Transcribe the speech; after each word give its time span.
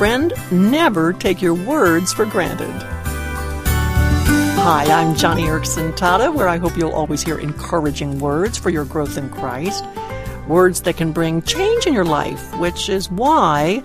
friend, 0.00 0.32
never 0.50 1.12
take 1.12 1.42
your 1.42 1.52
words 1.52 2.10
for 2.10 2.24
granted. 2.24 2.70
Hi, 4.56 4.84
I'm 4.86 5.14
Joni 5.14 5.42
Eareckson 5.42 5.92
Tada, 5.92 6.34
where 6.34 6.48
I 6.48 6.56
hope 6.56 6.74
you'll 6.74 6.94
always 6.94 7.22
hear 7.22 7.38
encouraging 7.38 8.18
words 8.18 8.56
for 8.56 8.70
your 8.70 8.86
growth 8.86 9.18
in 9.18 9.28
Christ. 9.28 9.84
Words 10.48 10.80
that 10.80 10.96
can 10.96 11.12
bring 11.12 11.42
change 11.42 11.86
in 11.86 11.92
your 11.92 12.06
life, 12.06 12.56
which 12.56 12.88
is 12.88 13.10
why 13.10 13.82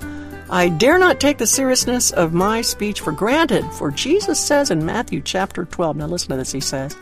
I 0.49 0.69
dare 0.69 0.97
not 0.97 1.19
take 1.19 1.37
the 1.37 1.45
seriousness 1.45 2.11
of 2.11 2.31
my 2.31 2.61
speech 2.61 3.01
for 3.01 3.11
granted. 3.11 3.65
For 3.73 3.91
Jesus 3.91 4.39
says 4.39 4.71
in 4.71 4.85
Matthew 4.85 5.19
chapter 5.19 5.65
12, 5.65 5.97
now 5.97 6.07
listen 6.07 6.29
to 6.29 6.37
this, 6.37 6.53
he 6.53 6.61
says, 6.61 6.95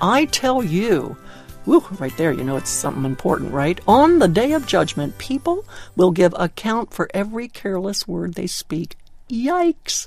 I 0.00 0.24
tell 0.24 0.64
you, 0.64 1.16
Whew, 1.66 1.84
right 1.98 2.16
there, 2.16 2.30
you 2.30 2.44
know 2.44 2.56
it's 2.56 2.70
something 2.70 3.04
important, 3.04 3.52
right? 3.52 3.80
On 3.88 4.20
the 4.20 4.28
day 4.28 4.52
of 4.52 4.68
judgment, 4.68 5.18
people 5.18 5.64
will 5.96 6.12
give 6.12 6.32
account 6.38 6.94
for 6.94 7.10
every 7.12 7.48
careless 7.48 8.06
word 8.06 8.34
they 8.34 8.46
speak. 8.46 8.96
Yikes! 9.28 10.06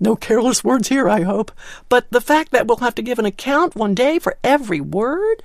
No 0.00 0.16
careless 0.16 0.64
words 0.64 0.88
here, 0.88 1.08
I 1.08 1.22
hope. 1.22 1.52
But 1.88 2.10
the 2.10 2.20
fact 2.20 2.50
that 2.50 2.66
we'll 2.66 2.78
have 2.78 2.96
to 2.96 3.02
give 3.02 3.20
an 3.20 3.24
account 3.24 3.76
one 3.76 3.94
day 3.94 4.18
for 4.18 4.36
every 4.42 4.80
word? 4.80 5.44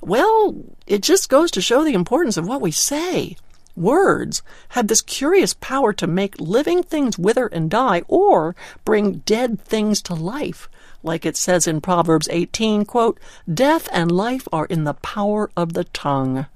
Well, 0.00 0.54
it 0.86 1.02
just 1.02 1.28
goes 1.28 1.50
to 1.50 1.60
show 1.60 1.82
the 1.82 1.94
importance 1.94 2.36
of 2.36 2.46
what 2.46 2.60
we 2.60 2.70
say. 2.70 3.36
Words 3.74 4.40
have 4.70 4.86
this 4.86 5.02
curious 5.02 5.54
power 5.54 5.92
to 5.94 6.06
make 6.06 6.38
living 6.38 6.84
things 6.84 7.18
wither 7.18 7.48
and 7.48 7.68
die 7.68 8.02
or 8.06 8.54
bring 8.84 9.14
dead 9.26 9.60
things 9.60 10.00
to 10.02 10.14
life 10.14 10.68
like 11.04 11.26
it 11.26 11.36
says 11.36 11.66
in 11.66 11.80
Proverbs 11.80 12.28
18, 12.30 12.84
quote, 12.84 13.20
Death 13.52 13.88
and 13.92 14.10
life 14.10 14.48
are 14.52 14.66
in 14.66 14.84
the 14.84 14.94
power 14.94 15.50
of 15.56 15.74
the 15.74 15.84
tongue. 15.84 16.46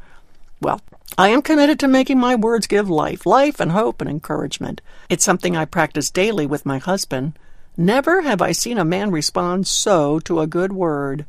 Well, 0.60 0.80
I 1.16 1.28
am 1.28 1.42
committed 1.42 1.78
to 1.80 1.88
making 1.88 2.18
my 2.18 2.34
words 2.34 2.66
give 2.66 2.90
life, 2.90 3.26
life 3.26 3.60
and 3.60 3.72
hope 3.72 4.00
and 4.00 4.10
encouragement. 4.10 4.80
It's 5.08 5.24
something 5.24 5.56
I 5.56 5.64
practice 5.64 6.10
daily 6.10 6.46
with 6.46 6.66
my 6.66 6.78
husband. 6.78 7.38
Never 7.76 8.22
have 8.22 8.42
I 8.42 8.52
seen 8.52 8.78
a 8.78 8.84
man 8.84 9.10
respond 9.10 9.66
so 9.66 10.18
to 10.20 10.40
a 10.40 10.46
good 10.46 10.72
word. 10.72 11.26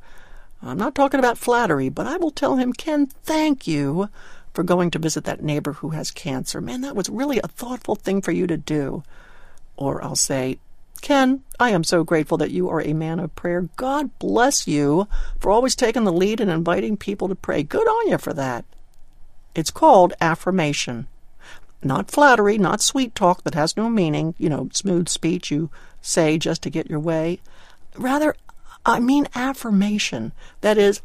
I'm 0.62 0.78
not 0.78 0.96
talking 0.96 1.20
about 1.20 1.38
flattery, 1.38 1.90
but 1.90 2.08
I 2.08 2.18
will 2.18 2.32
tell 2.32 2.58
him, 2.58 2.74
Ken, 2.74 3.06
thank 3.06 3.68
you 3.68 4.10
for 4.54 4.64
going 4.64 4.92
to 4.92 5.00
visit 5.00 5.24
that 5.26 5.44
neighbor 5.44 5.74
who 5.74 5.90
has 5.90 6.12
cancer. 6.12 6.60
Man, 6.60 6.82
that 6.82 6.96
was 6.96 7.10
really 7.10 7.40
a 7.40 7.48
thoughtful 7.48 7.96
thing 7.96 8.22
for 8.22 8.32
you 8.32 8.48
to 8.48 8.58
do. 8.58 9.04
Or 9.78 10.04
I'll 10.04 10.16
say, 10.16 10.60
Ken, 11.00 11.44
I 11.60 11.72
am 11.72 11.84
so 11.84 12.04
grateful 12.04 12.38
that 12.38 12.52
you 12.52 12.70
are 12.70 12.82
a 12.82 12.94
man 12.94 13.20
of 13.20 13.36
prayer. 13.36 13.70
God 13.76 14.18
bless 14.20 14.68
you 14.68 15.08
for 15.40 15.52
always 15.52 15.76
taking 15.76 16.04
the 16.04 16.14
lead 16.14 16.40
and 16.40 16.52
inviting 16.52 16.98
people 16.98 17.28
to 17.28 17.36
pray. 17.36 17.64
Good 17.64 17.88
on 17.88 18.10
you 18.10 18.18
for 18.18 18.34
that. 18.34 18.66
It's 19.56 19.72
called 19.72 20.14
affirmation. 20.22 21.08
Not 21.82 22.12
flattery, 22.12 22.58
not 22.58 22.82
sweet 22.82 23.16
talk 23.16 23.44
that 23.44 23.56
has 23.56 23.78
no 23.78 23.90
meaning, 23.90 24.36
you 24.38 24.50
know, 24.50 24.70
smooth 24.74 25.08
speech 25.08 25.50
you 25.50 25.70
say 26.02 26.38
just 26.38 26.62
to 26.64 26.70
get 26.70 26.90
your 26.90 27.00
way. 27.00 27.40
Rather, 27.98 28.36
I 28.86 29.00
mean 29.00 29.28
affirmation. 29.34 30.34
That 30.62 30.78
is, 30.78 31.02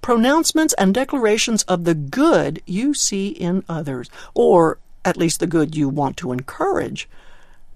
pronouncements 0.00 0.74
and 0.74 0.92
declarations 0.92 1.62
of 1.64 1.84
the 1.84 1.94
good 1.94 2.62
you 2.66 2.94
see 2.94 3.28
in 3.28 3.64
others, 3.68 4.10
or 4.34 4.78
at 5.04 5.16
least 5.16 5.40
the 5.40 5.46
good 5.46 5.76
you 5.76 5.88
want 5.88 6.16
to 6.18 6.32
encourage. 6.32 7.08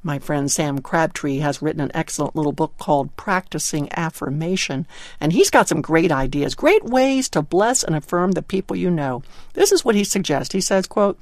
My 0.09 0.19
friend 0.19 0.51
Sam 0.51 0.79
Crabtree 0.79 1.41
has 1.41 1.61
written 1.61 1.83
an 1.83 1.91
excellent 1.93 2.35
little 2.35 2.53
book 2.53 2.73
called 2.79 3.15
Practicing 3.17 3.91
Affirmation, 3.93 4.87
and 5.21 5.35
he's 5.35 5.51
got 5.51 5.69
some 5.69 5.83
great 5.83 6.11
ideas, 6.11 6.55
great 6.55 6.83
ways 6.83 7.29
to 7.29 7.43
bless 7.43 7.85
and 7.85 7.95
affirm 7.95 8.33
the 8.33 8.41
people 8.41 8.75
you 8.75 8.91
know. 8.91 9.23
This 9.53 9.71
is 9.71 9.85
what 9.85 9.95
he 9.95 10.05
suggests. 10.05 10.55
He 10.55 10.63
says, 10.63 10.87
quote, 10.87 11.19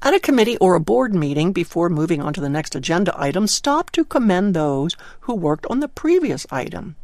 at 0.00 0.14
a 0.14 0.18
committee 0.18 0.56
or 0.56 0.74
a 0.74 0.80
board 0.80 1.14
meeting, 1.14 1.52
before 1.52 1.90
moving 1.90 2.22
on 2.22 2.32
to 2.32 2.40
the 2.40 2.48
next 2.48 2.74
agenda 2.74 3.12
item, 3.14 3.46
stop 3.46 3.90
to 3.90 4.06
commend 4.06 4.54
those 4.54 4.96
who 5.20 5.34
worked 5.34 5.66
on 5.66 5.80
the 5.80 5.86
previous 5.86 6.46
item. 6.50 6.96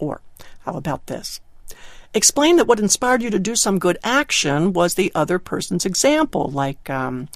Or, 0.00 0.22
how 0.62 0.72
about 0.72 1.06
this? 1.06 1.40
Explain 2.14 2.56
that 2.56 2.66
what 2.66 2.78
inspired 2.78 3.22
you 3.22 3.30
to 3.30 3.38
do 3.38 3.56
some 3.56 3.78
good 3.78 3.96
action 4.04 4.74
was 4.74 4.94
the 4.94 5.10
other 5.14 5.38
person's 5.38 5.86
example, 5.86 6.50
like, 6.50 6.90
um, 6.90 7.28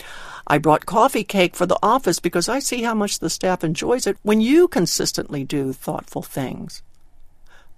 I 0.47 0.59
brought 0.59 0.85
coffee 0.85 1.25
cake 1.25 1.57
for 1.57 1.65
the 1.65 1.79
office 1.83 2.21
because 2.21 2.49
I 2.49 2.59
see 2.59 2.83
how 2.83 2.95
much 2.95 3.19
the 3.19 3.31
staff 3.31 3.65
enjoys 3.65 4.07
it 4.07 4.19
when 4.23 4.41
you 4.41 4.69
consistently 4.69 5.45
do 5.45 5.73
thoughtful 5.73 6.23
things. 6.23 6.83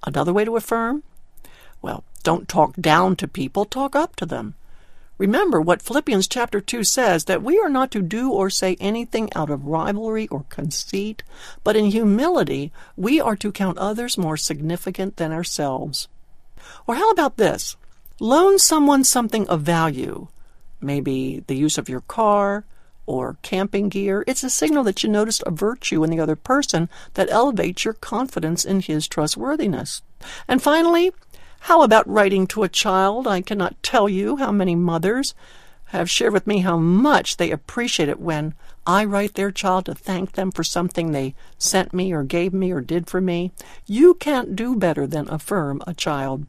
Another 0.04 0.32
way 0.32 0.44
to 0.44 0.56
affirm? 0.56 1.04
Well, 1.81 2.03
don't 2.25 2.48
talk 2.48 2.75
down 2.76 3.14
to 3.16 3.28
people, 3.28 3.64
talk 3.64 3.94
up 3.94 4.16
to 4.16 4.26
them. 4.26 4.54
Remember 5.19 5.60
what 5.60 5.82
Philippians 5.82 6.28
chapter 6.28 6.60
2 6.60 6.84
says 6.84 7.25
that 7.25 7.42
we 7.42 7.58
are 7.58 7.69
not 7.69 7.91
to 7.92 8.03
do 8.03 8.31
or 8.31 8.50
say 8.50 8.76
anything 8.78 9.31
out 9.34 9.50
of 9.50 9.66
rivalry 9.66 10.28
or 10.28 10.44
conceit, 10.48 11.22
but 11.64 11.75
in 11.75 11.87
humility 11.87 12.72
we 12.97 13.20
are 13.20 13.37
to 13.37 13.50
count 13.50 13.78
others 13.78 14.19
more 14.19 14.37
significant 14.37 15.16
than 15.16 15.32
ourselves. 15.32 16.08
Or 16.86 16.96
how 16.96 17.10
about 17.10 17.36
this? 17.36 17.76
Loan 18.20 18.58
someone 18.58 19.04
something 19.04 19.48
of 19.48 19.62
value 19.62 20.28
maybe 20.80 21.42
the 21.46 21.56
use 21.56 21.78
of 21.78 21.88
your 21.88 22.02
car 22.02 22.64
or 23.06 23.36
camping 23.42 23.88
gear. 23.88 24.24
It's 24.26 24.44
a 24.44 24.50
signal 24.50 24.84
that 24.84 25.02
you 25.02 25.08
noticed 25.08 25.42
a 25.46 25.50
virtue 25.50 26.04
in 26.04 26.10
the 26.10 26.20
other 26.20 26.36
person 26.36 26.88
that 27.14 27.30
elevates 27.30 27.84
your 27.84 27.94
confidence 27.94 28.64
in 28.64 28.80
his 28.80 29.08
trustworthiness. 29.08 30.02
And 30.46 30.62
finally, 30.62 31.12
how 31.60 31.82
about 31.82 32.08
writing 32.08 32.46
to 32.48 32.62
a 32.62 32.68
child? 32.68 33.26
I 33.26 33.40
cannot 33.40 33.82
tell 33.82 34.08
you 34.08 34.36
how 34.36 34.52
many 34.52 34.74
mothers 34.74 35.34
have 35.86 36.10
shared 36.10 36.34
with 36.34 36.46
me 36.46 36.58
how 36.58 36.76
much 36.76 37.38
they 37.38 37.50
appreciate 37.50 38.10
it 38.10 38.20
when 38.20 38.52
I 38.86 39.06
write 39.06 39.34
their 39.34 39.50
child 39.50 39.86
to 39.86 39.94
thank 39.94 40.32
them 40.32 40.50
for 40.50 40.62
something 40.62 41.12
they 41.12 41.34
sent 41.56 41.94
me 41.94 42.12
or 42.12 42.22
gave 42.24 42.52
me 42.52 42.70
or 42.72 42.82
did 42.82 43.06
for 43.06 43.22
me. 43.22 43.52
You 43.86 44.14
can't 44.14 44.54
do 44.54 44.76
better 44.76 45.06
than 45.06 45.28
affirm 45.30 45.82
a 45.86 45.94
child. 45.94 46.46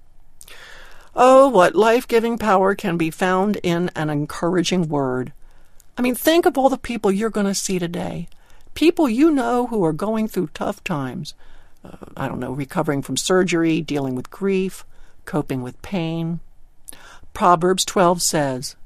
Oh, 1.22 1.50
what 1.50 1.75
life 1.75 2.07
giving 2.07 2.38
power 2.38 2.75
can 2.75 2.96
be 2.96 3.12
found 3.12 3.57
in 3.57 3.91
an 3.94 4.09
encouraging 4.09 4.88
word. 4.88 5.34
I 5.97 6.02
mean, 6.02 6.16
think 6.16 6.46
of 6.46 6.57
all 6.57 6.69
the 6.69 6.78
people 6.78 7.12
you're 7.12 7.30
going 7.30 7.46
to 7.46 7.53
see 7.53 7.78
today. 7.78 8.30
People 8.74 9.09
you 9.09 9.29
know 9.29 9.68
who 9.68 9.84
are 9.84 9.91
going 9.91 10.29
through 10.29 10.52
tough 10.53 10.81
times. 10.85 11.34
Uh, 11.84 11.97
I 12.16 12.29
don't 12.29 12.40
know, 12.40 12.53
recovering 12.53 13.02
from 13.02 13.18
surgery, 13.18 13.81
dealing 13.81 14.16
with 14.16 14.31
grief, 14.31 14.85
coping 15.25 15.62
with 15.62 15.81
pain. 15.81 16.40
Proverbs 17.34 17.84
12 17.84 18.22
says, 18.22 18.78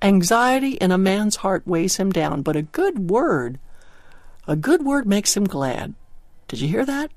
Anxiety 0.00 0.74
in 0.74 0.92
a 0.92 0.96
man's 0.96 1.36
heart 1.36 1.66
weighs 1.66 1.96
him 1.96 2.12
down, 2.12 2.42
but 2.42 2.54
a 2.54 2.62
good 2.62 3.10
word, 3.10 3.58
a 4.46 4.54
good 4.54 4.84
word 4.84 5.08
makes 5.08 5.36
him 5.36 5.44
glad. 5.44 5.94
Did 6.46 6.60
you 6.60 6.68
hear 6.68 6.86
that? 6.86 7.10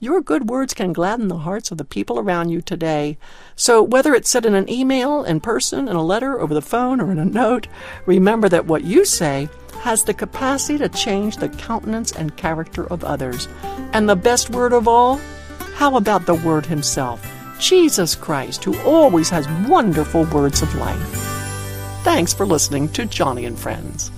Your 0.00 0.20
good 0.20 0.50
words 0.50 0.74
can 0.74 0.92
gladden 0.92 1.28
the 1.28 1.38
hearts 1.38 1.70
of 1.70 1.78
the 1.78 1.84
people 1.84 2.18
around 2.18 2.48
you 2.48 2.60
today. 2.60 3.16
So, 3.54 3.80
whether 3.80 4.12
it's 4.12 4.28
said 4.28 4.44
in 4.44 4.54
an 4.54 4.68
email, 4.68 5.22
in 5.22 5.40
person, 5.40 5.88
in 5.88 5.94
a 5.94 6.02
letter, 6.02 6.40
over 6.40 6.52
the 6.52 6.60
phone, 6.60 7.00
or 7.00 7.12
in 7.12 7.18
a 7.20 7.24
note, 7.24 7.68
remember 8.04 8.48
that 8.48 8.66
what 8.66 8.82
you 8.82 9.04
say 9.04 9.48
has 9.82 10.02
the 10.02 10.12
capacity 10.12 10.78
to 10.78 10.88
change 10.88 11.36
the 11.36 11.48
countenance 11.48 12.10
and 12.10 12.36
character 12.36 12.90
of 12.90 13.04
others. 13.04 13.46
And 13.92 14.08
the 14.08 14.16
best 14.16 14.50
word 14.50 14.72
of 14.72 14.88
all? 14.88 15.20
How 15.74 15.96
about 15.96 16.26
the 16.26 16.34
Word 16.34 16.66
Himself, 16.66 17.24
Jesus 17.60 18.16
Christ, 18.16 18.64
who 18.64 18.78
always 18.80 19.30
has 19.30 19.48
wonderful 19.68 20.24
words 20.24 20.60
of 20.60 20.74
life? 20.74 21.08
Thanks 22.02 22.34
for 22.34 22.46
listening 22.46 22.88
to 22.90 23.02
Joni 23.02 23.46
and 23.46 23.58
Friends. 23.58 24.10